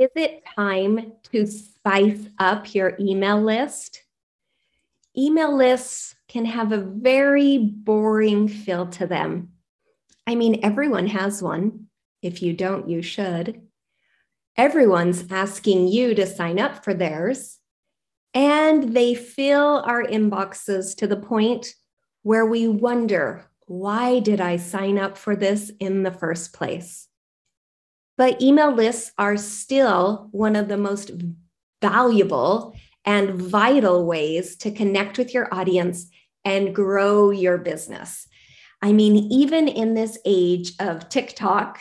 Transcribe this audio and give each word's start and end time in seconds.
Is 0.00 0.08
it 0.16 0.44
time 0.56 1.12
to 1.30 1.46
spice 1.46 2.26
up 2.38 2.74
your 2.74 2.96
email 2.98 3.38
list? 3.38 4.02
Email 5.14 5.54
lists 5.54 6.14
can 6.26 6.46
have 6.46 6.72
a 6.72 6.78
very 6.78 7.58
boring 7.58 8.48
feel 8.48 8.86
to 8.86 9.06
them. 9.06 9.50
I 10.26 10.36
mean, 10.36 10.60
everyone 10.62 11.06
has 11.08 11.42
one. 11.42 11.88
If 12.22 12.40
you 12.40 12.54
don't, 12.54 12.88
you 12.88 13.02
should. 13.02 13.60
Everyone's 14.56 15.30
asking 15.30 15.88
you 15.88 16.14
to 16.14 16.26
sign 16.26 16.58
up 16.58 16.82
for 16.82 16.94
theirs, 16.94 17.58
and 18.32 18.96
they 18.96 19.14
fill 19.14 19.82
our 19.84 20.02
inboxes 20.02 20.96
to 20.96 21.06
the 21.06 21.18
point 21.18 21.74
where 22.22 22.46
we 22.46 22.66
wonder 22.68 23.44
why 23.66 24.20
did 24.20 24.40
I 24.40 24.56
sign 24.56 24.98
up 24.98 25.18
for 25.18 25.36
this 25.36 25.70
in 25.78 26.04
the 26.04 26.10
first 26.10 26.54
place? 26.54 27.09
But 28.20 28.42
email 28.42 28.70
lists 28.70 29.12
are 29.16 29.38
still 29.38 30.28
one 30.30 30.54
of 30.54 30.68
the 30.68 30.76
most 30.76 31.10
valuable 31.80 32.76
and 33.06 33.30
vital 33.30 34.04
ways 34.04 34.56
to 34.56 34.70
connect 34.70 35.16
with 35.16 35.32
your 35.32 35.48
audience 35.54 36.10
and 36.44 36.74
grow 36.74 37.30
your 37.30 37.56
business. 37.56 38.28
I 38.82 38.92
mean, 38.92 39.16
even 39.32 39.68
in 39.68 39.94
this 39.94 40.18
age 40.26 40.74
of 40.80 41.08
TikTok, 41.08 41.80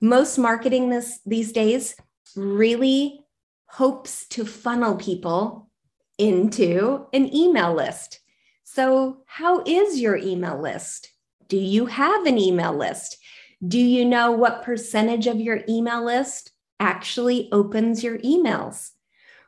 most 0.00 0.38
marketing 0.38 0.88
this 0.88 1.20
these 1.26 1.52
days 1.52 1.96
really 2.34 3.20
hopes 3.66 4.26
to 4.28 4.46
funnel 4.46 4.96
people 4.96 5.68
into 6.16 7.08
an 7.12 7.36
email 7.36 7.74
list. 7.74 8.20
So, 8.62 9.18
how 9.26 9.62
is 9.66 10.00
your 10.00 10.16
email 10.16 10.58
list? 10.58 11.10
Do 11.48 11.58
you 11.58 11.84
have 11.84 12.24
an 12.24 12.38
email 12.38 12.74
list? 12.74 13.18
Do 13.66 13.78
you 13.78 14.04
know 14.04 14.32
what 14.32 14.62
percentage 14.62 15.26
of 15.26 15.40
your 15.40 15.62
email 15.66 16.04
list 16.04 16.50
actually 16.80 17.48
opens 17.50 18.04
your 18.04 18.18
emails? 18.18 18.90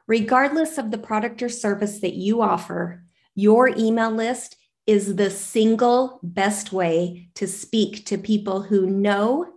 Regardless 0.06 0.78
of 0.78 0.90
the 0.90 0.96
product 0.96 1.42
or 1.42 1.50
service 1.50 1.98
that 1.98 2.14
you 2.14 2.40
offer, 2.40 3.02
your 3.34 3.68
email 3.68 4.10
list 4.10 4.56
is 4.86 5.16
the 5.16 5.28
single 5.28 6.20
best 6.22 6.72
way 6.72 7.28
to 7.34 7.46
speak 7.46 8.06
to 8.06 8.16
people 8.16 8.62
who 8.62 8.86
know 8.86 9.52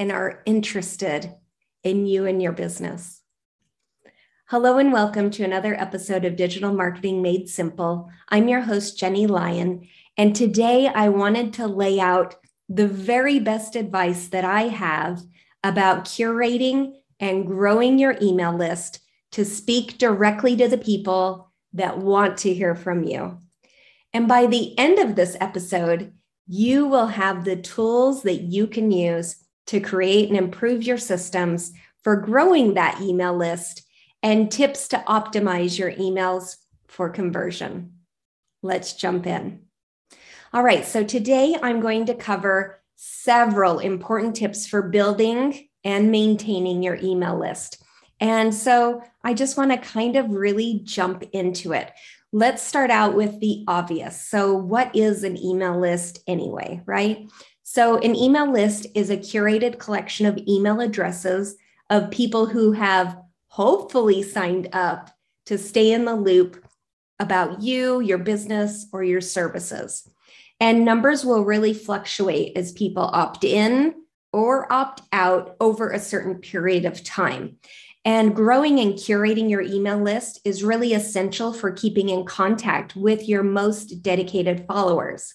and 0.00 0.10
are 0.10 0.42
interested 0.46 1.32
in 1.84 2.06
you 2.06 2.26
and 2.26 2.42
your 2.42 2.52
business. 2.52 3.20
Hello, 4.46 4.78
and 4.78 4.92
welcome 4.92 5.30
to 5.30 5.44
another 5.44 5.74
episode 5.74 6.24
of 6.24 6.34
Digital 6.34 6.72
Marketing 6.72 7.22
Made 7.22 7.48
Simple. 7.48 8.10
I'm 8.30 8.48
your 8.48 8.62
host, 8.62 8.98
Jenny 8.98 9.28
Lyon, 9.28 9.86
and 10.16 10.34
today 10.34 10.88
I 10.88 11.10
wanted 11.10 11.52
to 11.52 11.68
lay 11.68 12.00
out 12.00 12.34
the 12.70 12.86
very 12.86 13.40
best 13.40 13.74
advice 13.74 14.28
that 14.28 14.44
I 14.44 14.68
have 14.68 15.20
about 15.64 16.04
curating 16.04 16.94
and 17.18 17.46
growing 17.46 17.98
your 17.98 18.16
email 18.22 18.56
list 18.56 19.00
to 19.32 19.44
speak 19.44 19.98
directly 19.98 20.56
to 20.56 20.68
the 20.68 20.78
people 20.78 21.52
that 21.72 21.98
want 21.98 22.38
to 22.38 22.54
hear 22.54 22.74
from 22.74 23.02
you. 23.02 23.38
And 24.12 24.28
by 24.28 24.46
the 24.46 24.76
end 24.78 25.00
of 25.00 25.16
this 25.16 25.36
episode, 25.40 26.12
you 26.46 26.86
will 26.86 27.08
have 27.08 27.44
the 27.44 27.56
tools 27.56 28.22
that 28.22 28.42
you 28.42 28.66
can 28.66 28.90
use 28.90 29.36
to 29.66 29.80
create 29.80 30.28
and 30.28 30.38
improve 30.38 30.82
your 30.82 30.98
systems 30.98 31.72
for 32.02 32.16
growing 32.16 32.74
that 32.74 33.00
email 33.00 33.36
list 33.36 33.82
and 34.22 34.50
tips 34.50 34.88
to 34.88 35.04
optimize 35.06 35.78
your 35.78 35.92
emails 35.92 36.56
for 36.88 37.08
conversion. 37.08 37.94
Let's 38.62 38.94
jump 38.94 39.26
in. 39.26 39.69
All 40.52 40.64
right, 40.64 40.84
so 40.84 41.04
today 41.04 41.54
I'm 41.62 41.78
going 41.78 42.06
to 42.06 42.14
cover 42.14 42.80
several 42.96 43.78
important 43.78 44.34
tips 44.34 44.66
for 44.66 44.82
building 44.82 45.68
and 45.84 46.10
maintaining 46.10 46.82
your 46.82 46.98
email 47.00 47.38
list. 47.38 47.80
And 48.18 48.52
so 48.52 49.00
I 49.22 49.32
just 49.32 49.56
want 49.56 49.70
to 49.70 49.76
kind 49.76 50.16
of 50.16 50.28
really 50.30 50.80
jump 50.82 51.22
into 51.32 51.72
it. 51.72 51.92
Let's 52.32 52.64
start 52.64 52.90
out 52.90 53.14
with 53.14 53.38
the 53.38 53.62
obvious. 53.68 54.26
So, 54.26 54.52
what 54.52 54.94
is 54.94 55.22
an 55.22 55.38
email 55.38 55.78
list 55.78 56.18
anyway, 56.26 56.82
right? 56.84 57.30
So, 57.62 57.98
an 57.98 58.16
email 58.16 58.50
list 58.50 58.88
is 58.96 59.08
a 59.08 59.16
curated 59.16 59.78
collection 59.78 60.26
of 60.26 60.36
email 60.48 60.80
addresses 60.80 61.54
of 61.90 62.10
people 62.10 62.46
who 62.46 62.72
have 62.72 63.16
hopefully 63.46 64.24
signed 64.24 64.68
up 64.72 65.10
to 65.46 65.56
stay 65.56 65.92
in 65.92 66.06
the 66.06 66.16
loop 66.16 66.64
about 67.20 67.62
you, 67.62 68.00
your 68.00 68.18
business, 68.18 68.86
or 68.92 69.04
your 69.04 69.20
services. 69.20 70.10
And 70.60 70.84
numbers 70.84 71.24
will 71.24 71.44
really 71.44 71.72
fluctuate 71.72 72.56
as 72.56 72.72
people 72.72 73.02
opt 73.02 73.44
in 73.44 73.94
or 74.32 74.70
opt 74.72 75.02
out 75.12 75.56
over 75.60 75.90
a 75.90 75.98
certain 75.98 76.36
period 76.36 76.84
of 76.84 77.02
time. 77.02 77.56
And 78.04 78.34
growing 78.34 78.78
and 78.78 78.94
curating 78.94 79.50
your 79.50 79.60
email 79.60 79.98
list 79.98 80.40
is 80.44 80.64
really 80.64 80.94
essential 80.94 81.52
for 81.52 81.70
keeping 81.70 82.08
in 82.08 82.24
contact 82.24 82.96
with 82.96 83.28
your 83.28 83.42
most 83.42 84.02
dedicated 84.02 84.66
followers. 84.66 85.34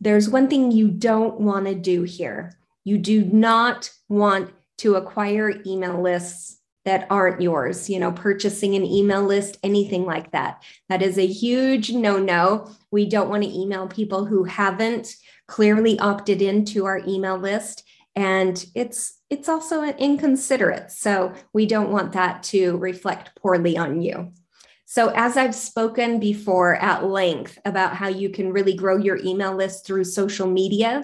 There's 0.00 0.28
one 0.28 0.48
thing 0.48 0.72
you 0.72 0.90
don't 0.90 1.40
want 1.40 1.66
to 1.66 1.74
do 1.74 2.02
here. 2.02 2.58
You 2.84 2.98
do 2.98 3.24
not 3.24 3.90
want 4.08 4.52
to 4.78 4.96
acquire 4.96 5.60
email 5.64 6.00
lists 6.00 6.55
that 6.86 7.06
aren't 7.10 7.42
yours, 7.42 7.90
you 7.90 7.98
know, 7.98 8.12
purchasing 8.12 8.76
an 8.76 8.84
email 8.84 9.22
list, 9.22 9.58
anything 9.64 10.06
like 10.06 10.30
that. 10.30 10.62
That 10.88 11.02
is 11.02 11.18
a 11.18 11.26
huge 11.26 11.92
no 11.92 12.16
no. 12.16 12.70
We 12.92 13.06
don't 13.06 13.28
want 13.28 13.42
to 13.42 13.52
email 13.52 13.88
people 13.88 14.24
who 14.24 14.44
haven't 14.44 15.14
clearly 15.48 15.98
opted 15.98 16.40
into 16.40 16.86
our 16.86 17.02
email 17.06 17.36
list. 17.36 17.82
And 18.14 18.64
it's 18.74 19.20
it's 19.28 19.48
also 19.48 19.82
inconsiderate. 19.82 20.92
So 20.92 21.34
we 21.52 21.66
don't 21.66 21.90
want 21.90 22.12
that 22.12 22.44
to 22.44 22.76
reflect 22.78 23.36
poorly 23.36 23.76
on 23.76 24.00
you. 24.00 24.32
So, 24.88 25.08
as 25.16 25.36
I've 25.36 25.54
spoken 25.54 26.20
before 26.20 26.76
at 26.76 27.04
length 27.04 27.58
about 27.64 27.96
how 27.96 28.06
you 28.06 28.30
can 28.30 28.52
really 28.52 28.74
grow 28.74 28.96
your 28.96 29.18
email 29.18 29.54
list 29.56 29.84
through 29.84 30.04
social 30.04 30.46
media, 30.46 31.02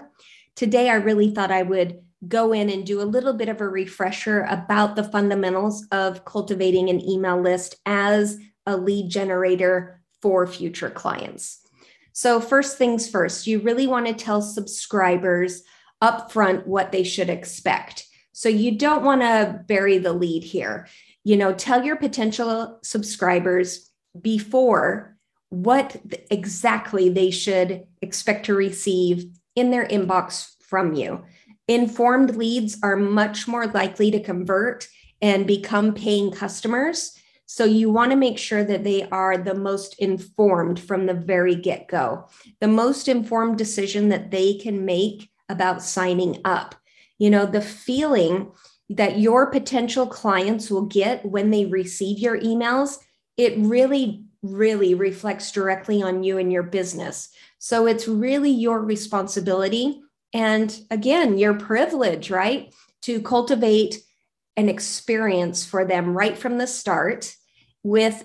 today 0.54 0.88
I 0.88 0.94
really 0.94 1.34
thought 1.34 1.50
I 1.50 1.62
would 1.62 1.99
go 2.28 2.52
in 2.52 2.70
and 2.70 2.86
do 2.86 3.00
a 3.00 3.04
little 3.04 3.32
bit 3.32 3.48
of 3.48 3.60
a 3.60 3.69
refresher 3.69 4.42
about 4.42 4.96
the 4.96 5.04
fundamentals 5.04 5.86
of 5.90 6.24
cultivating 6.24 6.88
an 6.88 7.00
email 7.00 7.40
list 7.40 7.76
as 7.84 8.38
a 8.66 8.76
lead 8.76 9.10
generator 9.10 10.00
for 10.20 10.46
future 10.46 10.90
clients. 10.90 11.58
So, 12.12 12.40
first 12.40 12.78
things 12.78 13.08
first, 13.08 13.46
you 13.46 13.60
really 13.60 13.86
want 13.86 14.06
to 14.06 14.12
tell 14.12 14.42
subscribers 14.42 15.62
upfront 16.02 16.66
what 16.66 16.92
they 16.92 17.02
should 17.02 17.30
expect. 17.30 18.06
So, 18.32 18.48
you 18.48 18.78
don't 18.78 19.02
want 19.02 19.22
to 19.22 19.64
bury 19.66 19.98
the 19.98 20.12
lead 20.12 20.44
here. 20.44 20.86
You 21.25 21.36
know, 21.36 21.52
tell 21.52 21.82
your 21.84 21.96
potential 21.96 22.78
subscribers 22.82 23.90
before 24.20 25.16
what 25.48 25.96
exactly 26.30 27.08
they 27.08 27.30
should 27.30 27.84
expect 28.00 28.46
to 28.46 28.54
receive 28.54 29.26
in 29.54 29.70
their 29.70 29.86
inbox 29.86 30.54
from 30.60 30.94
you. 30.94 31.22
Informed 31.69 32.37
leads 32.37 32.79
are 32.82 32.97
much 32.97 33.47
more 33.47 33.67
likely 33.67 34.11
to 34.11 34.20
convert 34.23 34.88
and 35.20 35.47
become 35.47 35.94
paying 35.94 36.31
customers. 36.32 37.17
So 37.47 37.64
you 37.64 37.91
want 37.91 38.11
to 38.11 38.17
make 38.17 38.38
sure 38.38 38.64
that 38.64 38.82
they 38.82 39.09
are 39.11 39.37
the 39.37 39.55
most 39.55 39.99
informed 39.99 40.81
from 40.81 41.06
the 41.06 41.14
very 41.14 41.55
get 41.55 41.87
go, 41.87 42.29
the 42.61 42.69
most 42.69 43.09
informed 43.09 43.59
decision 43.59 44.09
that 44.09 44.31
they 44.31 44.55
can 44.55 44.85
make 44.85 45.31
about 45.49 45.82
signing 45.82 46.41
up. 46.44 46.75
you 47.23 47.31
know, 47.31 47.47
the 47.47 47.62
feeling 47.62 48.50
that 48.91 49.20
your 49.20 49.47
potential 49.47 50.09
clients 50.09 50.69
will 50.73 50.87
get 50.87 51.25
when 51.25 51.50
they 51.50 51.67
receive 51.67 52.19
your 52.19 52.37
emails, 52.41 52.99
it 53.37 53.56
really, 53.59 54.25
really 54.43 54.93
reflects 54.94 55.53
directly 55.53 56.03
on 56.03 56.25
you 56.25 56.37
and 56.38 56.53
your 56.53 56.64
business. 56.64 57.29
So 57.61 57.87
it's 57.87 58.09
really 58.09 58.50
your 58.50 58.81
responsibility. 58.81 60.03
And 60.32 60.75
again, 60.90 61.38
your 61.38 61.55
privilege, 61.55 62.31
right? 62.31 62.75
To 63.02 63.20
cultivate 63.20 64.02
an 64.56 64.69
experience 64.69 65.64
for 65.64 65.84
them 65.84 66.17
right 66.17 66.37
from 66.37 66.58
the 66.58 66.67
start 66.67 67.34
with 67.82 68.25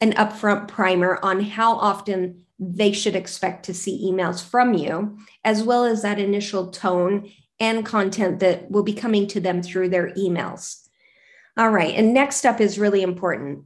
an 0.00 0.12
upfront 0.12 0.68
primer 0.68 1.18
on 1.22 1.40
how 1.40 1.74
often 1.76 2.44
they 2.58 2.92
should 2.92 3.16
expect 3.16 3.66
to 3.66 3.74
see 3.74 4.10
emails 4.10 4.42
from 4.42 4.74
you, 4.74 5.18
as 5.44 5.62
well 5.62 5.84
as 5.84 6.02
that 6.02 6.18
initial 6.18 6.70
tone 6.70 7.30
and 7.60 7.84
content 7.84 8.40
that 8.40 8.70
will 8.70 8.82
be 8.82 8.92
coming 8.92 9.26
to 9.26 9.40
them 9.40 9.62
through 9.62 9.88
their 9.88 10.12
emails. 10.14 10.86
All 11.56 11.70
right, 11.70 11.94
and 11.94 12.12
next 12.12 12.44
up 12.44 12.60
is 12.60 12.78
really 12.78 13.02
important 13.02 13.64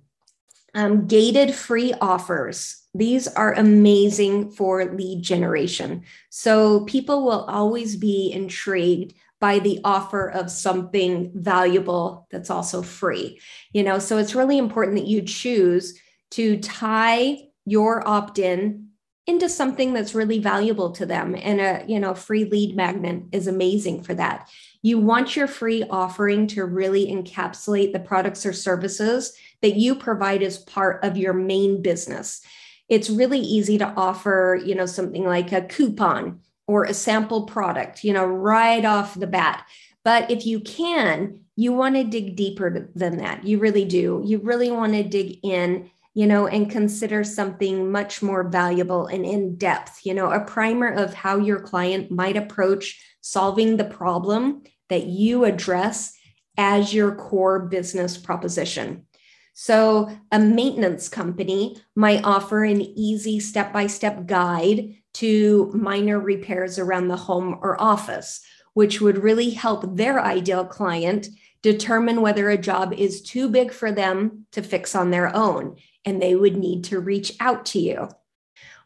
um, 0.75 1.07
gated 1.07 1.55
free 1.55 1.93
offers. 2.01 2.83
These 2.95 3.29
are 3.29 3.53
amazing 3.55 4.51
for 4.51 4.85
lead 4.85 5.23
generation. 5.23 6.05
So 6.29 6.85
people 6.85 7.25
will 7.25 7.45
always 7.45 7.97
be 7.97 8.33
intrigued 8.33 9.15
by 9.41 9.59
the 9.59 9.81
offer 9.85 10.29
of 10.29 10.51
something 10.51 11.33
valuable 11.35 12.27
that's 12.31 12.51
also 12.51 12.83
free. 12.83 13.41
You 13.73 13.83
know, 13.83 13.99
so 13.99 14.19
it's 14.19 14.35
really 14.35 14.59
important 14.59 14.97
that 14.97 15.07
you 15.07 15.23
choose 15.23 15.99
to 16.33 16.59
tie 16.59 17.39
your 17.65 18.07
opt-in 18.07 18.90
into 19.31 19.49
something 19.49 19.93
that's 19.93 20.15
really 20.15 20.39
valuable 20.39 20.91
to 20.91 21.07
them. 21.07 21.35
And 21.35 21.61
a 21.61 21.85
you 21.87 21.99
know 21.99 22.15
free 22.15 22.45
lead 22.45 22.77
magnet 22.77 23.23
is 23.33 23.47
amazing 23.47 24.03
for 24.03 24.15
that. 24.15 24.51
You 24.83 24.99
want 24.99 25.37
your 25.37 25.47
free 25.47 25.85
offering 25.89 26.47
to 26.49 26.65
really 26.65 27.07
encapsulate 27.07 27.93
the 27.93 28.01
products 28.01 28.45
or 28.45 28.53
services 28.53 29.35
that 29.63 29.77
you 29.77 29.95
provide 29.95 30.43
as 30.43 30.59
part 30.59 31.05
of 31.05 31.17
your 31.17 31.33
main 31.33 31.81
business. 31.81 32.43
It's 32.89 33.09
really 33.09 33.39
easy 33.39 33.79
to 33.79 33.95
offer 33.97 34.61
you 34.63 34.75
know 34.75 34.87
something 34.87 35.25
like 35.25 35.53
a 35.53 35.63
coupon 35.63 36.41
or 36.67 36.85
a 36.85 36.95
sample 36.95 37.47
product 37.47 38.05
you 38.05 38.13
know 38.13 38.27
right 38.27 38.85
off 38.85 39.15
the 39.15 39.27
bat. 39.27 39.67
But 40.03 40.31
if 40.31 40.45
you 40.45 40.61
can 40.61 41.41
you 41.57 41.75
want 41.75 41.95
to 41.95 42.05
dig 42.05 42.37
deeper 42.37 42.89
than 42.95 43.19
that. 43.19 43.45
You 43.45 43.59
really 43.59 43.85
do. 43.85 44.23
You 44.25 44.39
really 44.39 44.71
want 44.71 44.95
to 44.95 45.03
dig 45.03 45.41
in 45.43 45.91
you 46.15 46.27
know, 46.27 46.47
and 46.47 46.71
consider 46.71 47.23
something 47.23 47.91
much 47.91 48.23
more 48.23 48.49
valuable 48.49 49.07
and 49.07 49.25
in 49.25 49.57
depth, 49.57 50.01
you 50.05 50.13
know, 50.13 50.31
a 50.31 50.45
primer 50.45 50.89
of 50.89 51.15
how 51.15 51.37
your 51.37 51.61
client 51.61 52.11
might 52.11 52.37
approach 52.37 53.01
solving 53.21 53.77
the 53.77 53.85
problem 53.85 54.63
that 54.89 55.05
you 55.05 55.45
address 55.45 56.17
as 56.57 56.93
your 56.93 57.15
core 57.15 57.61
business 57.61 58.19
proposition. 58.19 59.07
So, 59.55 60.11
a 60.33 60.39
maintenance 60.39 61.09
company 61.09 61.77
might 61.95 62.25
offer 62.25 62.65
an 62.65 62.81
easy 62.81 63.41
step 63.41 63.73
by 63.73 63.87
step 63.87 64.27
guide 64.27 64.95
to 65.15 65.71
minor 65.75 66.19
repairs 66.19 66.79
around 66.79 67.09
the 67.09 67.17
home 67.17 67.59
or 67.61 67.81
office, 67.81 68.41
which 68.75 69.01
would 69.01 69.19
really 69.19 69.51
help 69.51 69.97
their 69.97 70.21
ideal 70.21 70.65
client 70.65 71.29
determine 71.63 72.23
whether 72.23 72.49
a 72.49 72.57
job 72.57 72.95
is 72.95 73.23
too 73.23 73.49
big 73.49 73.71
for 73.73 73.93
them 73.93 74.47
to 74.53 74.63
fix 74.63 74.95
on 74.95 75.11
their 75.11 75.35
own 75.35 75.77
and 76.05 76.21
they 76.21 76.35
would 76.35 76.57
need 76.57 76.85
to 76.85 77.01
reach 77.01 77.33
out 77.41 77.67
to 77.67 77.79
you. 77.79 78.09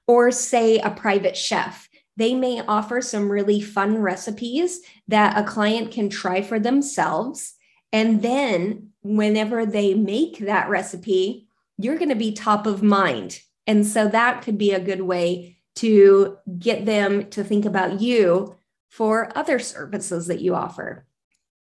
Or, 0.06 0.30
say, 0.30 0.78
a 0.78 0.90
private 0.90 1.36
chef. 1.36 1.88
They 2.16 2.34
may 2.34 2.60
offer 2.60 3.00
some 3.00 3.30
really 3.30 3.60
fun 3.60 3.98
recipes 3.98 4.80
that 5.08 5.38
a 5.38 5.44
client 5.44 5.90
can 5.90 6.08
try 6.10 6.42
for 6.42 6.58
themselves. 6.58 7.54
And 7.92 8.22
then, 8.22 8.90
whenever 9.02 9.64
they 9.64 9.94
make 9.94 10.38
that 10.38 10.68
recipe, 10.68 11.48
you're 11.78 11.98
going 11.98 12.10
to 12.10 12.14
be 12.14 12.32
top 12.32 12.66
of 12.66 12.82
mind. 12.82 13.40
And 13.66 13.86
so, 13.86 14.08
that 14.08 14.42
could 14.42 14.58
be 14.58 14.72
a 14.72 14.80
good 14.80 15.00
way 15.00 15.56
to 15.76 16.38
get 16.58 16.84
them 16.84 17.30
to 17.30 17.42
think 17.42 17.64
about 17.64 18.00
you 18.00 18.56
for 18.90 19.36
other 19.36 19.58
services 19.58 20.28
that 20.28 20.40
you 20.40 20.54
offer. 20.54 21.06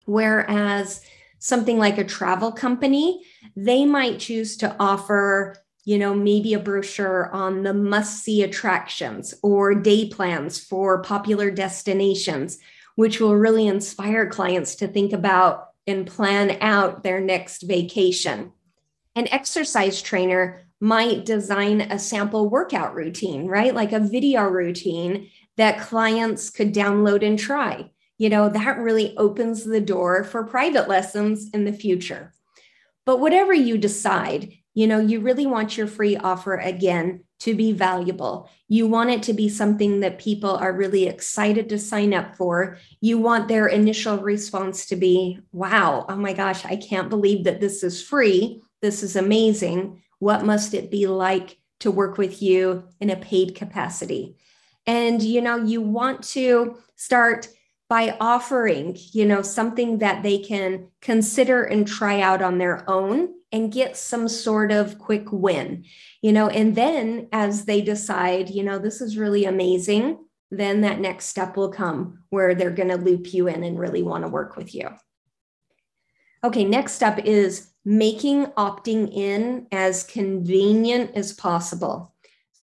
Whereas 0.07 1.05
something 1.41 1.79
like 1.79 1.99
a 1.99 2.05
travel 2.05 2.53
company, 2.53 3.25
they 3.57 3.85
might 3.85 4.21
choose 4.21 4.57
to 4.59 4.77
offer 4.79 5.57
you 5.85 5.99
know, 5.99 6.15
maybe 6.15 6.55
a 6.55 6.59
brochure 6.61 7.31
on 7.33 7.63
the 7.63 7.75
must 7.75 8.23
see 8.23 8.43
attractions 8.43 9.35
or 9.43 9.75
day 9.75 10.09
plans 10.09 10.63
for 10.63 11.03
popular 11.03 11.51
destinations, 11.51 12.59
which 12.97 13.19
will 13.19 13.35
really 13.35 13.67
inspire 13.67 14.29
clients 14.29 14.75
to 14.77 14.87
think 14.87 15.13
about 15.13 15.69
and 15.87 16.07
plan 16.07 16.59
out 16.61 17.03
their 17.03 17.21
next 17.21 17.63
vacation. 17.63 18.53
An 19.17 19.27
exercise 19.33 20.03
trainer 20.03 20.63
might 20.81 21.25
design 21.25 21.81
a 21.81 21.99
sample 21.99 22.49
workout 22.49 22.95
routine, 22.95 23.47
right? 23.47 23.75
Like 23.75 23.93
a 23.93 24.01
video 24.01 24.45
routine 24.45 25.31
that 25.57 25.81
clients 25.81 26.51
could 26.51 26.73
download 26.73 27.27
and 27.27 27.39
try 27.39 27.91
you 28.21 28.29
know, 28.29 28.51
that 28.51 28.79
really 28.79 29.17
opens 29.17 29.65
the 29.65 29.81
door 29.81 30.25
for 30.25 30.45
private 30.45 30.87
lessons 30.89 31.49
in 31.55 31.65
the 31.65 31.73
future. 31.73 32.35
But 33.07 33.19
whatever 33.19 33.55
you 33.55 33.79
decide, 33.79 34.53
you 34.75 34.87
know, 34.87 34.99
you 35.01 35.21
really 35.21 35.47
want 35.47 35.79
your 35.79 35.87
free 35.87 36.19
offer 36.19 36.57
again 36.57 37.25
to 37.39 37.55
be 37.55 37.73
valuable. 37.73 38.51
You 38.69 38.87
want 38.87 39.09
it 39.09 39.23
to 39.23 39.33
be 39.33 39.49
something 39.49 40.01
that 40.01 40.19
people 40.19 40.51
are 40.51 40.77
really 40.77 41.07
excited 41.07 41.71
to 41.71 41.79
sign 41.79 42.13
up 42.13 42.37
for. 42.37 42.77
You 43.01 43.17
want 43.17 43.49
their 43.49 43.69
initial 43.69 44.19
response 44.19 44.85
to 44.89 44.97
be, 44.97 45.41
wow, 45.53 46.05
oh 46.07 46.17
my 46.17 46.35
gosh, 46.35 46.67
I 46.67 46.77
can't 46.77 47.09
believe 47.09 47.45
that 47.45 47.59
this 47.59 47.83
is 47.83 48.03
free. 48.03 48.61
This 48.83 49.03
is 49.03 49.17
amazing. 49.17 50.03
What 50.19 50.45
must 50.45 50.75
it 50.75 50.91
be 50.91 51.07
like 51.07 51.57
to 51.79 51.91
work 51.91 52.19
with 52.19 52.43
you 52.43 52.85
in 53.01 53.09
a 53.09 53.17
paid 53.17 53.55
capacity? 53.55 54.37
And, 54.87 55.23
you 55.23 55.41
know, 55.41 55.57
you 55.57 55.81
want 55.81 56.23
to 56.35 56.77
start 56.97 57.49
by 57.91 58.17
offering, 58.21 58.97
you 59.13 59.27
know, 59.27 59.43
something 59.43 59.99
that 59.99 60.23
they 60.23 60.39
can 60.39 60.87
consider 61.03 61.65
and 61.65 61.89
try 61.89 62.21
out 62.21 62.41
on 62.41 62.57
their 62.57 62.89
own 62.89 63.35
and 63.51 63.73
get 63.73 63.97
some 63.97 64.29
sort 64.29 64.71
of 64.71 64.97
quick 64.97 65.33
win, 65.33 65.85
you 66.23 66.33
know, 66.33 66.49
and 66.49 66.77
then 66.77 67.27
as 67.33 67.65
they 67.65 67.81
decide, 67.81 68.49
you 68.49 68.63
know, 68.63 68.79
this 68.79 69.01
is 69.01 69.19
really 69.19 69.45
amazing, 69.45 70.25
then 70.53 70.83
that 70.83 71.01
next 71.01 71.27
step 71.27 71.57
will 71.57 71.69
come 71.69 72.23
where 72.31 72.55
they're 72.55 72.71
going 72.71 72.91
to 72.91 72.97
loop 72.97 73.35
you 73.35 73.49
in 73.49 73.65
and 73.65 73.77
really 73.77 74.05
want 74.05 74.23
to 74.23 74.29
work 74.29 74.57
with 74.57 74.73
you. 74.73 74.89
Okay, 76.45 76.65
next 76.65 76.93
step 76.93 77.19
is 77.25 77.73
making 77.85 78.47
opting 78.53 79.13
in 79.13 79.67
as 79.73 80.05
convenient 80.05 81.11
as 81.17 81.33
possible. 81.33 82.15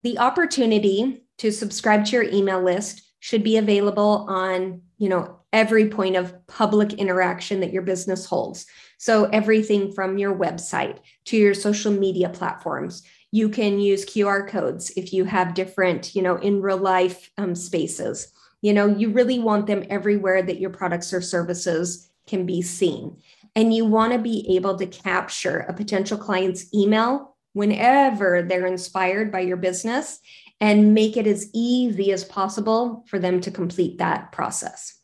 The 0.03 0.19
opportunity 0.19 1.25
to 1.39 1.51
subscribe 1.51 2.05
to 2.05 2.11
your 2.13 2.23
email 2.23 2.63
list 2.63 3.01
should 3.19 3.43
be 3.43 3.57
available 3.57 4.25
on 4.29 4.83
you 4.97 5.09
know 5.09 5.39
every 5.53 5.89
point 5.89 6.15
of 6.15 6.35
public 6.47 6.93
interaction 6.93 7.59
that 7.61 7.73
your 7.73 7.81
business 7.81 8.25
holds. 8.25 8.65
So 8.97 9.25
everything 9.25 9.91
from 9.93 10.17
your 10.17 10.35
website 10.35 10.99
to 11.25 11.37
your 11.37 11.53
social 11.53 11.91
media 11.91 12.29
platforms. 12.29 13.03
You 13.31 13.49
can 13.49 13.79
use 13.79 14.05
qr 14.05 14.47
codes 14.47 14.91
if 14.95 15.13
you 15.13 15.25
have 15.25 15.53
different 15.53 16.15
you 16.15 16.21
know 16.21 16.37
in 16.37 16.61
real 16.61 16.77
life 16.77 17.31
um, 17.37 17.55
spaces. 17.55 18.31
You 18.61 18.73
know 18.73 18.87
you 18.87 19.09
really 19.11 19.39
want 19.39 19.67
them 19.67 19.85
everywhere 19.89 20.41
that 20.41 20.59
your 20.59 20.71
products 20.71 21.13
or 21.13 21.21
services 21.21 22.09
can 22.27 22.45
be 22.45 22.61
seen. 22.61 23.17
And 23.55 23.73
you 23.73 23.85
want 23.85 24.13
to 24.13 24.19
be 24.19 24.55
able 24.55 24.77
to 24.77 24.85
capture 24.85 25.59
a 25.59 25.73
potential 25.73 26.17
client's 26.17 26.71
email 26.73 27.35
whenever 27.53 28.43
they're 28.43 28.67
inspired 28.67 29.31
by 29.31 29.39
your 29.39 29.57
business 29.57 30.19
and 30.59 30.93
make 30.93 31.17
it 31.17 31.27
as 31.27 31.49
easy 31.53 32.11
as 32.11 32.23
possible 32.23 33.05
for 33.07 33.19
them 33.19 33.39
to 33.41 33.51
complete 33.51 33.99
that 33.99 34.31
process. 34.31 34.99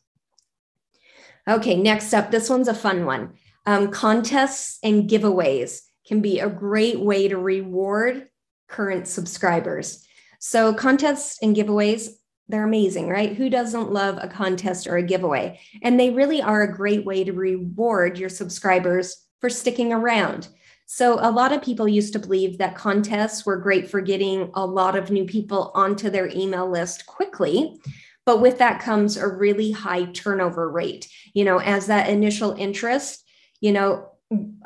Okay, 1.48 1.76
next 1.76 2.12
up, 2.14 2.30
this 2.30 2.48
one's 2.48 2.68
a 2.68 2.74
fun 2.74 3.04
one. 3.04 3.34
Um, 3.66 3.90
contests 3.90 4.78
and 4.82 5.08
giveaways 5.08 5.80
can 6.06 6.20
be 6.20 6.40
a 6.40 6.48
great 6.48 7.00
way 7.00 7.28
to 7.28 7.36
reward 7.36 8.28
current 8.68 9.06
subscribers. 9.06 10.06
So, 10.38 10.74
contests 10.74 11.38
and 11.42 11.56
giveaways, 11.56 12.10
they're 12.48 12.64
amazing, 12.64 13.08
right? 13.08 13.34
Who 13.34 13.48
doesn't 13.48 13.92
love 13.92 14.18
a 14.20 14.28
contest 14.28 14.86
or 14.86 14.96
a 14.96 15.02
giveaway? 15.02 15.60
And 15.82 15.98
they 15.98 16.10
really 16.10 16.42
are 16.42 16.62
a 16.62 16.72
great 16.72 17.06
way 17.06 17.24
to 17.24 17.32
reward 17.32 18.18
your 18.18 18.28
subscribers 18.28 19.16
for 19.40 19.48
sticking 19.48 19.92
around. 19.92 20.48
So, 20.86 21.18
a 21.20 21.30
lot 21.30 21.52
of 21.52 21.62
people 21.62 21.88
used 21.88 22.12
to 22.12 22.18
believe 22.18 22.58
that 22.58 22.76
contests 22.76 23.46
were 23.46 23.56
great 23.56 23.90
for 23.90 24.00
getting 24.00 24.50
a 24.54 24.66
lot 24.66 24.96
of 24.96 25.10
new 25.10 25.24
people 25.24 25.72
onto 25.74 26.10
their 26.10 26.28
email 26.28 26.68
list 26.70 27.06
quickly. 27.06 27.80
But 28.26 28.40
with 28.40 28.58
that 28.58 28.80
comes 28.80 29.16
a 29.16 29.28
really 29.28 29.70
high 29.70 30.06
turnover 30.06 30.70
rate. 30.70 31.08
You 31.32 31.44
know, 31.44 31.58
as 31.58 31.86
that 31.86 32.08
initial 32.08 32.52
interest, 32.52 33.24
you 33.60 33.72
know, 33.72 34.08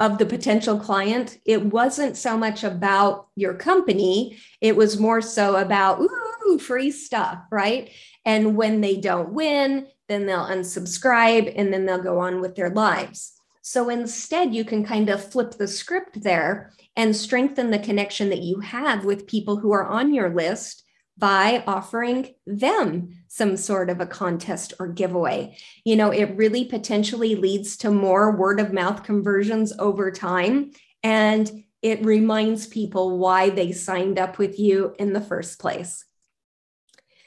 of 0.00 0.18
the 0.18 0.26
potential 0.26 0.78
client, 0.78 1.38
it 1.44 1.64
wasn't 1.64 2.16
so 2.16 2.36
much 2.36 2.64
about 2.64 3.28
your 3.36 3.54
company, 3.54 4.38
it 4.60 4.76
was 4.76 4.98
more 4.98 5.20
so 5.20 5.56
about, 5.56 6.00
ooh, 6.00 6.58
free 6.58 6.90
stuff, 6.90 7.38
right? 7.50 7.90
And 8.24 8.56
when 8.56 8.80
they 8.80 8.96
don't 8.96 9.32
win, 9.32 9.88
then 10.08 10.26
they'll 10.26 10.46
unsubscribe, 10.46 11.52
and 11.54 11.72
then 11.72 11.86
they'll 11.86 12.02
go 12.02 12.20
on 12.20 12.40
with 12.40 12.54
their 12.54 12.70
lives. 12.70 13.37
So 13.70 13.90
instead, 13.90 14.54
you 14.54 14.64
can 14.64 14.82
kind 14.82 15.10
of 15.10 15.22
flip 15.22 15.50
the 15.50 15.68
script 15.68 16.22
there 16.22 16.72
and 16.96 17.14
strengthen 17.14 17.70
the 17.70 17.78
connection 17.78 18.30
that 18.30 18.40
you 18.40 18.60
have 18.60 19.04
with 19.04 19.26
people 19.26 19.58
who 19.58 19.72
are 19.72 19.84
on 19.84 20.14
your 20.14 20.30
list 20.34 20.84
by 21.18 21.62
offering 21.66 22.34
them 22.46 23.10
some 23.26 23.58
sort 23.58 23.90
of 23.90 24.00
a 24.00 24.06
contest 24.06 24.72
or 24.80 24.88
giveaway. 24.88 25.58
You 25.84 25.96
know, 25.96 26.10
it 26.10 26.34
really 26.34 26.64
potentially 26.64 27.34
leads 27.34 27.76
to 27.78 27.90
more 27.90 28.34
word 28.34 28.58
of 28.58 28.72
mouth 28.72 29.02
conversions 29.02 29.74
over 29.78 30.10
time. 30.12 30.70
And 31.02 31.64
it 31.82 32.02
reminds 32.06 32.66
people 32.66 33.18
why 33.18 33.50
they 33.50 33.72
signed 33.72 34.18
up 34.18 34.38
with 34.38 34.58
you 34.58 34.94
in 34.98 35.12
the 35.12 35.20
first 35.20 35.58
place. 35.58 36.06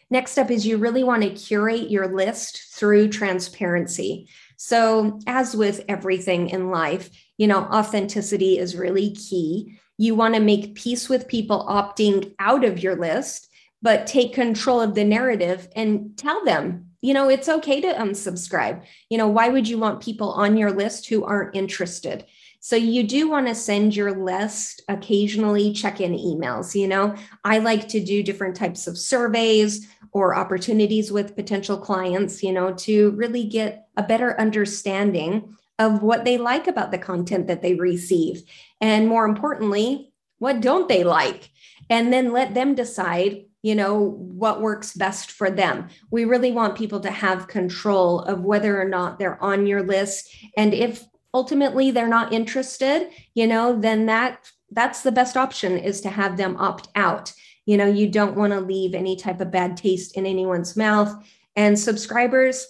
Next 0.09 0.39
up 0.39 0.49
is 0.49 0.65
you 0.65 0.77
really 0.77 1.03
want 1.03 1.21
to 1.21 1.29
curate 1.29 1.91
your 1.91 2.07
list 2.07 2.73
through 2.73 3.09
transparency. 3.09 4.27
So, 4.63 5.19
as 5.25 5.55
with 5.55 5.83
everything 5.89 6.49
in 6.49 6.69
life, 6.69 7.09
you 7.35 7.47
know, 7.47 7.61
authenticity 7.61 8.59
is 8.59 8.75
really 8.75 9.09
key. 9.09 9.79
You 9.97 10.13
want 10.13 10.35
to 10.35 10.39
make 10.39 10.75
peace 10.75 11.09
with 11.09 11.27
people 11.27 11.65
opting 11.67 12.35
out 12.37 12.63
of 12.63 12.83
your 12.83 12.95
list 12.95 13.47
but 13.81 14.05
take 14.05 14.35
control 14.35 14.79
of 14.79 14.93
the 14.93 15.03
narrative 15.03 15.67
and 15.75 16.15
tell 16.15 16.45
them, 16.45 16.91
you 17.01 17.15
know, 17.15 17.27
it's 17.27 17.49
okay 17.49 17.81
to 17.81 17.87
unsubscribe. 17.87 18.83
You 19.09 19.17
know, 19.17 19.27
why 19.27 19.49
would 19.49 19.67
you 19.67 19.79
want 19.79 20.03
people 20.03 20.29
on 20.33 20.57
your 20.57 20.71
list 20.71 21.07
who 21.07 21.25
aren't 21.25 21.55
interested? 21.55 22.25
So 22.59 22.75
you 22.75 23.01
do 23.01 23.27
want 23.27 23.47
to 23.47 23.55
send 23.55 23.95
your 23.95 24.11
list 24.23 24.83
occasionally 24.87 25.73
check 25.73 25.99
in 25.99 26.13
emails. 26.13 26.79
You 26.79 26.87
know, 26.87 27.15
I 27.43 27.57
like 27.57 27.87
to 27.87 27.99
do 27.99 28.21
different 28.21 28.55
types 28.55 28.85
of 28.85 28.95
surveys 28.95 29.87
or 30.11 30.35
opportunities 30.35 31.11
with 31.11 31.35
potential 31.35 31.77
clients, 31.77 32.43
you 32.43 32.51
know, 32.51 32.73
to 32.73 33.11
really 33.11 33.43
get 33.43 33.87
a 33.97 34.03
better 34.03 34.39
understanding 34.39 35.55
of 35.79 36.03
what 36.03 36.25
they 36.25 36.37
like 36.37 36.67
about 36.67 36.91
the 36.91 36.97
content 36.97 37.47
that 37.47 37.61
they 37.61 37.75
receive. 37.75 38.43
And 38.79 39.07
more 39.07 39.25
importantly, 39.25 40.11
what 40.37 40.61
don't 40.61 40.89
they 40.89 41.03
like? 41.03 41.49
And 41.89 42.11
then 42.11 42.31
let 42.31 42.53
them 42.53 42.75
decide 42.75 43.45
you 43.63 43.75
know 43.75 44.17
what 44.17 44.61
works 44.61 44.93
best 44.93 45.31
for 45.31 45.51
them 45.51 45.87
we 46.09 46.25
really 46.25 46.51
want 46.51 46.77
people 46.77 46.99
to 46.99 47.11
have 47.11 47.47
control 47.47 48.21
of 48.21 48.41
whether 48.41 48.81
or 48.81 48.85
not 48.85 49.19
they're 49.19 49.41
on 49.43 49.67
your 49.67 49.83
list 49.83 50.35
and 50.57 50.73
if 50.73 51.05
ultimately 51.33 51.91
they're 51.91 52.07
not 52.07 52.33
interested 52.33 53.07
you 53.35 53.45
know 53.45 53.79
then 53.79 54.07
that 54.07 54.49
that's 54.71 55.03
the 55.03 55.11
best 55.11 55.37
option 55.37 55.77
is 55.77 56.01
to 56.01 56.09
have 56.09 56.37
them 56.37 56.57
opt 56.57 56.87
out 56.95 57.33
you 57.65 57.77
know 57.77 57.85
you 57.85 58.09
don't 58.09 58.35
want 58.35 58.53
to 58.53 58.59
leave 58.59 58.93
any 58.93 59.15
type 59.15 59.41
of 59.41 59.51
bad 59.51 59.77
taste 59.77 60.17
in 60.17 60.25
anyone's 60.25 60.75
mouth 60.75 61.13
and 61.55 61.77
subscribers 61.77 62.67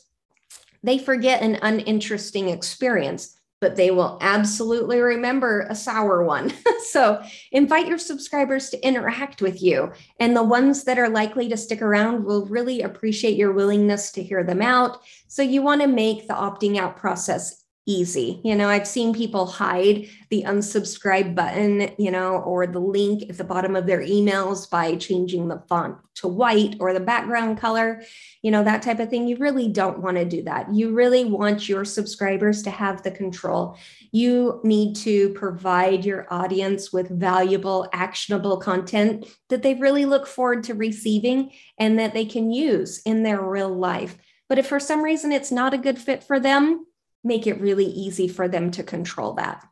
they 0.83 0.97
forget 0.97 1.41
an 1.41 1.57
uninteresting 1.61 2.49
experience 2.49 3.37
but 3.61 3.75
they 3.75 3.91
will 3.91 4.17
absolutely 4.21 4.99
remember 4.99 5.67
a 5.69 5.75
sour 5.75 6.23
one. 6.23 6.51
so 6.89 7.21
invite 7.51 7.87
your 7.87 7.99
subscribers 7.99 8.71
to 8.71 8.85
interact 8.85 9.39
with 9.41 9.61
you. 9.61 9.93
And 10.19 10.35
the 10.35 10.43
ones 10.43 10.83
that 10.85 10.97
are 10.97 11.07
likely 11.07 11.47
to 11.49 11.55
stick 11.55 11.81
around 11.81 12.25
will 12.25 12.47
really 12.47 12.81
appreciate 12.81 13.37
your 13.37 13.53
willingness 13.53 14.11
to 14.13 14.23
hear 14.23 14.43
them 14.43 14.63
out. 14.63 15.01
So 15.27 15.43
you 15.43 15.61
want 15.61 15.81
to 15.81 15.87
make 15.87 16.27
the 16.27 16.33
opting 16.33 16.77
out 16.77 16.97
process 16.97 17.60
easy. 17.87 18.39
You 18.43 18.55
know, 18.55 18.69
I've 18.69 18.87
seen 18.87 19.13
people 19.13 19.47
hide 19.47 20.07
the 20.29 20.43
unsubscribe 20.43 21.33
button, 21.33 21.91
you 21.97 22.11
know, 22.11 22.37
or 22.37 22.67
the 22.67 22.79
link 22.79 23.29
at 23.29 23.37
the 23.37 23.43
bottom 23.43 23.75
of 23.75 23.87
their 23.87 24.01
emails 24.01 24.69
by 24.69 24.95
changing 24.95 25.47
the 25.47 25.63
font 25.67 25.97
to 26.15 26.27
white 26.27 26.75
or 26.79 26.93
the 26.93 26.99
background 26.99 27.57
color, 27.57 28.03
you 28.43 28.51
know, 28.51 28.63
that 28.63 28.83
type 28.83 28.99
of 28.99 29.09
thing. 29.09 29.27
You 29.27 29.37
really 29.37 29.67
don't 29.67 29.99
want 29.99 30.17
to 30.17 30.25
do 30.25 30.43
that. 30.43 30.73
You 30.73 30.93
really 30.93 31.25
want 31.25 31.67
your 31.67 31.83
subscribers 31.83 32.61
to 32.63 32.69
have 32.69 33.01
the 33.01 33.11
control. 33.11 33.77
You 34.11 34.61
need 34.63 34.95
to 34.97 35.29
provide 35.29 36.05
your 36.05 36.27
audience 36.31 36.93
with 36.93 37.09
valuable, 37.09 37.89
actionable 37.93 38.57
content 38.57 39.25
that 39.49 39.63
they 39.63 39.73
really 39.73 40.05
look 40.05 40.27
forward 40.27 40.63
to 40.65 40.75
receiving 40.75 41.51
and 41.79 41.97
that 41.97 42.13
they 42.13 42.25
can 42.25 42.51
use 42.51 43.01
in 43.05 43.23
their 43.23 43.41
real 43.41 43.73
life. 43.73 44.17
But 44.47 44.59
if 44.59 44.67
for 44.67 44.79
some 44.79 45.01
reason 45.01 45.31
it's 45.31 45.51
not 45.51 45.73
a 45.73 45.77
good 45.77 45.97
fit 45.97 46.23
for 46.23 46.39
them, 46.39 46.85
make 47.23 47.47
it 47.47 47.61
really 47.61 47.85
easy 47.85 48.27
for 48.27 48.47
them 48.47 48.71
to 48.71 48.83
control 48.83 49.33
that. 49.33 49.63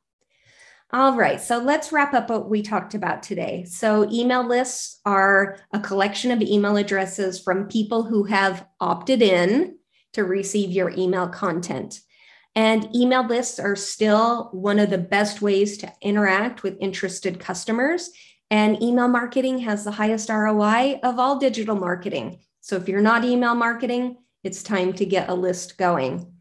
All 0.92 1.16
right, 1.16 1.40
so 1.40 1.60
let's 1.60 1.92
wrap 1.92 2.16
up 2.16 2.32
what 2.32 2.50
we 2.50 2.64
talked 2.64 2.96
about 2.96 3.22
today. 3.22 3.64
So, 3.66 4.10
email 4.12 4.44
lists 4.44 5.00
are 5.06 5.60
a 5.72 5.80
collection 5.80 6.32
of 6.32 6.42
email 6.42 6.78
addresses 6.78 7.40
from 7.40 7.68
people 7.68 8.02
who 8.02 8.24
have 8.24 8.66
opted 8.80 9.22
in 9.22 9.78
to 10.14 10.24
receive 10.24 10.72
your 10.72 10.90
email 10.90 11.28
content. 11.28 12.00
And 12.56 12.96
email 12.96 13.24
lists 13.24 13.60
are 13.60 13.76
still 13.76 14.50
one 14.52 14.80
of 14.80 14.90
the 14.90 14.98
best 14.98 15.44
ways 15.44 15.78
to 15.78 15.94
interact 16.02 16.64
with 16.64 16.76
interested 16.80 17.40
customers. 17.40 18.10
And 18.50 18.82
email 18.82 19.08
marketing 19.08 19.60
has 19.60 19.84
the 19.84 19.92
highest 19.92 20.28
ROI 20.30 21.02
of 21.04 21.20
all 21.20 21.38
digital 21.38 21.76
marketing. 21.76 22.40
So, 22.62 22.78
if 22.78 22.90
you're 22.90 23.00
not 23.00 23.24
email 23.24 23.54
marketing, 23.54 24.18
it's 24.44 24.64
time 24.64 24.94
to 24.94 25.06
get 25.06 25.30
a 25.30 25.36
list 25.36 25.78
going 25.78 26.39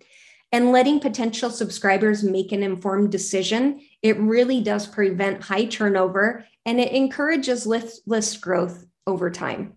and 0.52 0.73
letting 0.73 1.00
potential 1.00 1.50
subscribers 1.50 2.23
make 2.23 2.52
an 2.52 2.62
informed 2.62 3.12
decision, 3.12 3.81
it 4.02 4.19
really 4.19 4.62
does 4.62 4.87
prevent 4.87 5.43
high 5.43 5.67
turnover 5.67 6.47
and 6.64 6.81
it 6.81 6.93
encourages 6.93 7.67
list, 7.67 8.02
list 8.07 8.40
growth 8.40 8.87
over 9.07 9.31
time. 9.31 9.75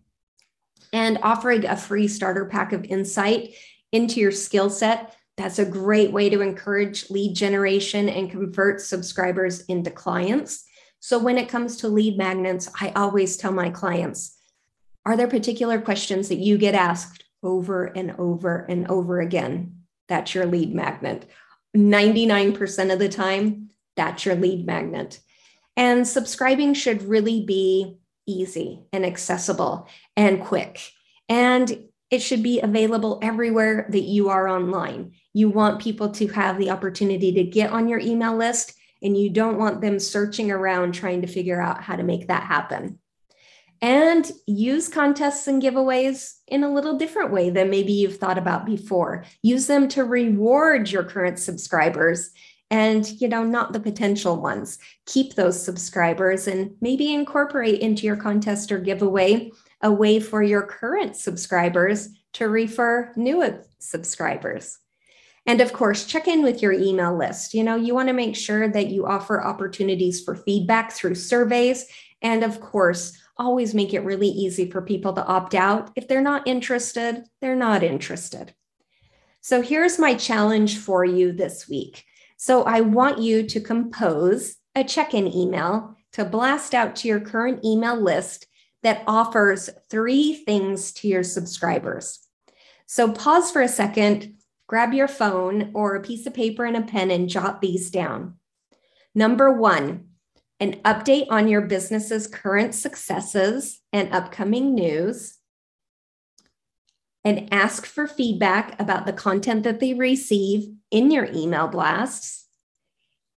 And 0.94 1.20
offering 1.24 1.66
a 1.66 1.78
free 1.78 2.08
starter 2.08 2.46
pack 2.46 2.74
of 2.74 2.86
insight 2.86 3.54
into 3.92 4.20
your 4.20 4.32
skill 4.32 4.70
set, 4.70 5.16
that's 5.38 5.60
a 5.60 5.66
great 5.66 6.12
way 6.12 6.30
to 6.30 6.42
encourage 6.42 7.10
lead 7.10 7.36
generation 7.36 8.10
and 8.10 8.30
convert 8.30 8.82
subscribers 8.82 9.62
into 9.66 9.90
clients. 9.90 10.66
So, 11.00 11.18
when 11.18 11.38
it 11.38 11.50
comes 11.50 11.78
to 11.78 11.88
lead 11.88 12.18
magnets, 12.18 12.70
I 12.80 12.90
always 12.90 13.38
tell 13.38 13.52
my 13.52 13.70
clients 13.70 14.38
are 15.06 15.18
there 15.18 15.28
particular 15.28 15.82
questions 15.82 16.30
that 16.30 16.38
you 16.38 16.58
get 16.58 16.76
asked 16.76 17.24
over 17.42 17.86
and 17.86 18.12
over 18.20 18.66
and 18.70 18.88
over 18.88 19.20
again? 19.20 19.81
That's 20.12 20.36
your 20.36 20.46
lead 20.46 20.76
magnet. 20.76 21.26
99% 21.76 22.92
of 22.92 23.00
the 23.00 23.08
time, 23.08 23.70
that's 23.96 24.26
your 24.26 24.36
lead 24.36 24.66
magnet. 24.66 25.22
And 25.78 26.06
subscribing 26.06 26.74
should 26.74 27.04
really 27.04 27.46
be 27.46 27.96
easy 28.28 28.84
and 28.92 29.06
accessible 29.06 29.88
and 30.18 30.44
quick. 30.44 30.82
And 31.30 31.86
it 32.10 32.20
should 32.20 32.44
be 32.44 32.60
available 32.60 33.20
everywhere 33.22 33.88
that 33.90 34.02
you 34.02 34.28
are 34.28 34.50
online. 34.50 35.14
You 35.34 35.50
want 35.50 35.82
people 35.82 36.10
to 36.10 36.28
have 36.28 36.58
the 36.58 36.72
opportunity 36.72 37.32
to 37.32 37.44
get 37.44 37.72
on 37.72 37.88
your 37.88 38.00
email 38.00 38.36
list, 38.36 38.74
and 39.02 39.18
you 39.18 39.30
don't 39.30 39.58
want 39.58 39.80
them 39.80 39.98
searching 39.98 40.52
around 40.52 40.92
trying 40.92 41.22
to 41.22 41.28
figure 41.28 41.62
out 41.62 41.82
how 41.82 41.96
to 41.96 42.04
make 42.04 42.28
that 42.28 42.44
happen 42.44 43.00
and 43.82 44.32
use 44.46 44.88
contests 44.88 45.48
and 45.48 45.62
giveaways 45.62 46.36
in 46.48 46.64
a 46.64 46.72
little 46.72 46.98
different 46.98 47.32
way 47.32 47.50
than 47.50 47.70
maybe 47.70 47.92
you've 47.92 48.18
thought 48.18 48.38
about 48.38 48.66
before. 48.66 49.26
Use 49.42 49.68
them 49.68 49.88
to 49.90 50.04
reward 50.04 50.92
your 50.92 51.04
current 51.04 51.40
subscribers 51.40 52.30
and 52.70 53.20
you 53.20 53.28
know 53.28 53.44
not 53.44 53.74
the 53.74 53.80
potential 53.80 54.40
ones. 54.40 54.78
Keep 55.08 55.34
those 55.34 55.62
subscribers 55.62 56.48
and 56.48 56.72
maybe 56.80 57.14
incorporate 57.14 57.82
into 57.82 58.06
your 58.06 58.16
contest 58.16 58.72
or 58.72 58.78
giveaway 58.78 59.52
a 59.82 59.92
way 59.92 60.20
for 60.20 60.44
your 60.44 60.62
current 60.62 61.16
subscribers 61.16 62.10
to 62.34 62.48
refer 62.48 63.12
new 63.16 63.60
subscribers. 63.80 64.78
And 65.48 65.60
of 65.60 65.74
course, 65.74 66.06
check 66.06 66.28
in 66.28 66.44
with 66.44 66.62
your 66.62 66.72
email 66.72 67.18
list. 67.18 67.56
You 67.56 67.64
know, 67.64 67.76
you 67.76 67.96
want 67.96 68.10
to 68.10 68.14
make 68.14 68.36
sure 68.36 68.70
that 68.70 68.88
you 68.88 69.08
offer 69.08 69.44
opportunities 69.44 70.24
for 70.24 70.36
feedback 70.36 70.92
through 70.92 71.16
surveys 71.16 71.88
and 72.22 72.44
of 72.44 72.60
course, 72.62 73.18
always 73.42 73.74
make 73.74 73.94
it 73.94 74.06
really 74.06 74.30
easy 74.30 74.70
for 74.70 74.82
people 74.82 75.14
to 75.14 75.26
opt 75.26 75.56
out. 75.56 75.92
If 75.96 76.08
they're 76.08 76.22
not 76.22 76.48
interested, 76.48 77.24
they're 77.42 77.56
not 77.56 77.84
interested. 77.84 78.54
So 79.42 79.62
here's 79.62 80.00
my 80.00 80.14
challenge 80.14 80.78
for 80.78 81.04
you 81.04 81.32
this 81.32 81.68
week. 81.68 82.06
So 82.38 82.64
I 82.64 82.82
want 82.82 83.20
you 83.20 83.44
to 83.48 83.60
compose 83.60 84.56
a 84.76 84.84
check 84.84 85.14
in 85.14 85.36
email 85.36 85.96
to 86.14 86.24
blast 86.24 86.76
out 86.76 86.96
to 86.98 87.08
your 87.08 87.20
current 87.20 87.66
email 87.66 88.00
list 88.00 88.48
that 88.84 89.04
offers 89.08 89.70
three 89.90 90.36
things 90.36 90.92
to 90.94 91.08
your 91.08 91.24
subscribers. 91.24 92.20
So 92.86 93.12
pause 93.12 93.52
for 93.52 93.62
a 93.62 93.68
second, 93.68 94.36
grab 94.68 94.94
your 94.94 95.08
phone 95.08 95.72
or 95.74 95.96
a 95.96 96.02
piece 96.02 96.26
of 96.26 96.34
paper 96.34 96.66
and 96.66 96.78
a 96.78 96.82
pen 96.82 97.10
and 97.10 97.30
jot 97.30 97.62
these 97.62 97.90
down. 97.90 98.36
Number 99.16 99.52
one, 99.52 100.10
an 100.62 100.76
update 100.86 101.26
on 101.30 101.50
your 101.50 101.62
business's 101.62 102.28
current 102.28 102.74
successes 102.74 103.82
and 103.92 104.14
upcoming 104.14 104.74
news, 104.74 105.40
and 107.26 107.54
ask 107.54 107.86
for 107.86 108.08
feedback 108.08 108.80
about 108.80 109.06
the 109.06 109.14
content 109.14 109.64
that 109.64 109.82
they 109.82 109.94
receive 109.94 110.70
in 110.90 111.12
your 111.12 111.26
email 111.34 111.68
blasts, 111.68 112.48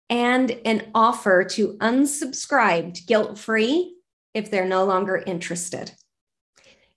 and 0.09 0.51
an 0.65 0.91
offer 0.93 1.43
to 1.43 1.77
unsubscribe 1.79 3.03
guilt 3.07 3.39
free 3.39 3.95
if 4.33 4.51
they're 4.51 4.67
no 4.67 4.85
longer 4.85 5.23
interested. 5.25 5.91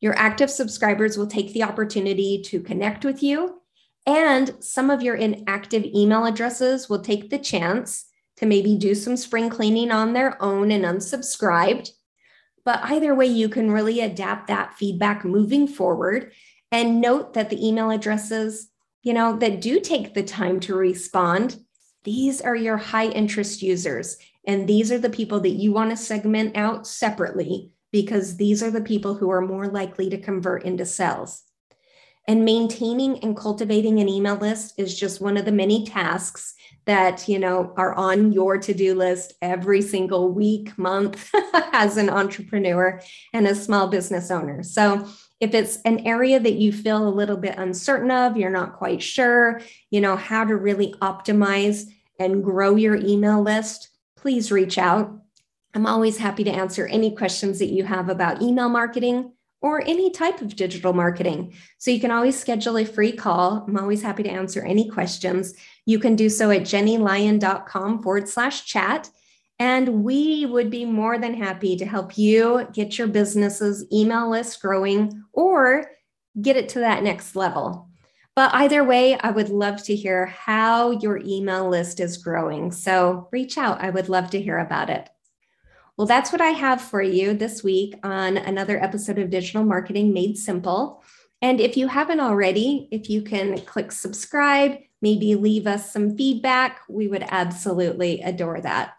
Your 0.01 0.15
active 0.19 0.51
subscribers 0.51 1.17
will 1.17 1.27
take 1.27 1.55
the 1.55 1.63
opportunity 1.63 2.43
to 2.47 2.61
connect 2.61 3.05
with 3.05 3.23
you 3.23 3.63
And 4.07 4.55
some 4.61 4.89
of 4.91 5.03
your 5.03 5.17
inactive 5.17 5.85
email 5.85 6.25
addresses 6.27 6.89
will 6.89 7.01
take 7.01 7.29
the 7.29 7.39
chance 7.39 8.07
to 8.37 8.47
maybe 8.47 8.77
do 8.77 8.95
some 8.95 9.17
spring 9.17 9.49
cleaning 9.51 9.91
on 9.91 10.13
their 10.13 10.41
own 10.43 10.71
and 10.71 10.85
unsubscribed. 10.85 11.91
But 12.65 12.81
either 12.83 13.15
way, 13.15 13.27
you 13.27 13.49
can 13.49 13.71
really 13.71 14.01
adapt 14.01 14.49
that 14.49 14.75
feedback 14.75 15.25
moving 15.25 15.67
forward 15.69 16.33
and 16.73 17.01
note 17.01 17.35
that 17.35 17.49
the 17.49 17.67
email 17.67 17.91
addresses, 17.91 18.69
you 19.03 19.13
know, 19.13 19.37
that 19.39 19.61
do 19.61 19.81
take 19.81 20.15
the 20.15 20.23
time 20.23 20.61
to 20.61 20.75
respond, 20.75 21.61
these 22.05 22.41
are 22.41 22.57
your 22.57 22.77
high 22.77 23.07
interest 23.07 23.63
users. 23.63 24.17
And 24.47 24.69
these 24.69 24.93
are 24.93 24.99
the 24.99 25.11
people 25.11 25.41
that 25.41 25.51
you 25.51 25.73
want 25.73 25.91
to 25.91 25.97
segment 25.97 26.57
out 26.57 26.87
separately 26.87 27.73
because 27.93 28.37
these 28.37 28.63
are 28.63 28.71
the 28.71 28.81
people 28.81 29.15
who 29.15 29.31
are 29.31 29.41
more 29.41 29.69
likely 29.69 30.11
to 30.11 30.21
convert 30.21 30.65
into 30.65 30.85
sales. 30.85 31.43
And 32.29 32.45
maintaining 32.45 33.21
and 33.21 33.37
cultivating 33.37 34.01
an 34.01 34.09
email 34.09 34.37
list 34.37 34.75
is 34.77 34.99
just 34.99 35.21
one 35.21 35.37
of 35.37 35.45
the 35.45 35.53
many 35.53 35.87
tasks 35.87 36.55
that, 36.87 37.29
you 37.29 37.39
know, 37.39 37.75
are 37.77 37.95
on 37.95 38.33
your 38.33 38.59
to-do 38.59 38.95
list 38.95 39.35
every 39.43 39.83
single 39.83 40.33
week, 40.33 40.77
month 40.79 41.31
as 41.73 41.97
an 41.97 42.09
entrepreneur 42.09 43.01
and 43.33 43.47
a 43.47 43.55
small 43.55 43.89
business 43.89 44.31
owner. 44.31 44.63
So, 44.63 45.07
if 45.39 45.53
it's 45.53 45.79
an 45.85 46.07
area 46.07 46.41
that 46.41 46.55
you 46.55 46.73
feel 46.73 47.07
a 47.07 47.11
little 47.11 47.37
bit 47.37 47.59
uncertain 47.59 48.11
of, 48.11 48.39
you're 48.39 48.49
not 48.49 48.77
quite 48.77 49.03
sure, 49.03 49.61
you 49.91 50.01
know, 50.01 50.17
how 50.17 50.45
to 50.45 50.57
really 50.57 50.95
optimize 51.03 51.85
and 52.19 52.43
grow 52.43 52.75
your 52.75 52.97
email 52.97 53.43
list, 53.43 53.91
please 54.17 54.51
reach 54.51 54.79
out. 54.79 55.15
I'm 55.75 55.85
always 55.85 56.17
happy 56.17 56.43
to 56.45 56.51
answer 56.51 56.87
any 56.87 57.15
questions 57.15 57.59
that 57.59 57.71
you 57.71 57.85
have 57.85 58.09
about 58.09 58.41
email 58.41 58.71
marketing 58.71 59.33
or 59.61 59.83
any 59.83 60.11
type 60.11 60.41
of 60.41 60.57
digital 60.57 60.93
marketing. 60.93 61.55
So 61.79 61.91
you 61.91 62.01
can 62.01 62.11
always 62.11 62.39
schedule 62.39 62.79
a 62.79 62.85
free 62.85 63.13
call. 63.13 63.65
I'm 63.67 63.79
always 63.79 64.03
happy 64.03 64.23
to 64.23 64.31
answer 64.31 64.63
any 64.63 64.89
questions. 64.89 65.55
You 65.87 65.99
can 65.99 66.15
do 66.15 66.29
so 66.29 66.51
at 66.51 66.63
jennylyon.com 66.63 68.03
forward 68.03 68.29
slash 68.29 68.65
chat. 68.67 69.11
And 69.59 70.05
we 70.05 70.45
would 70.45 70.71
be 70.71 70.85
more 70.85 71.19
than 71.19 71.35
happy 71.35 71.77
to 71.77 71.87
help 71.87 72.19
you 72.19 72.69
get 72.73 72.99
your 72.99 73.09
business's 73.09 73.87
email 73.91 74.31
list 74.31 74.61
growing 74.61 75.25
or 75.33 75.91
get 76.41 76.57
it 76.57 76.69
to 76.71 76.81
that 76.81 77.03
next 77.03 77.35
level. 77.35 77.89
But 78.35 78.53
either 78.53 78.85
way, 78.85 79.19
I 79.19 79.31
would 79.31 79.49
love 79.49 79.83
to 79.85 79.97
hear 79.97 80.27
how 80.27 80.91
your 80.91 81.17
email 81.25 81.71
list 81.71 82.01
is 82.01 82.19
growing. 82.19 82.71
So 82.71 83.29
reach 83.33 83.57
out. 83.57 83.81
I 83.81 83.89
would 83.89 84.11
love 84.11 84.29
to 84.31 84.41
hear 84.41 84.59
about 84.59 84.91
it. 84.91 85.09
Well, 85.97 86.07
that's 86.07 86.31
what 86.31 86.43
I 86.43 86.51
have 86.51 86.83
for 86.83 87.01
you 87.01 87.33
this 87.33 87.65
week 87.65 87.95
on 88.03 88.37
another 88.37 88.79
episode 88.83 89.19
of 89.19 89.31
Digital 89.31 89.65
Marketing 89.65 90.13
Made 90.13 90.37
Simple. 90.37 91.03
And 91.41 91.59
if 91.59 91.75
you 91.77 91.89
haven't 91.89 92.21
already, 92.21 92.87
if 92.91 93.09
you 93.09 93.23
can 93.23 93.59
click 93.61 93.93
subscribe, 93.93 94.77
maybe 95.01 95.35
leave 95.35 95.67
us 95.67 95.91
some 95.91 96.15
feedback, 96.15 96.81
we 96.91 97.09
would 97.09 97.25
absolutely 97.31 98.21
adore 98.21 98.61
that. 98.61 98.93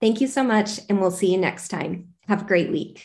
Thank 0.00 0.22
you 0.22 0.26
so 0.26 0.42
much, 0.42 0.80
and 0.88 1.00
we'll 1.00 1.10
see 1.10 1.32
you 1.32 1.38
next 1.38 1.68
time. 1.68 2.14
Have 2.28 2.42
a 2.42 2.46
great 2.46 2.70
week. 2.70 3.04